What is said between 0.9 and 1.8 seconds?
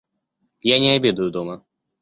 обедаю дома.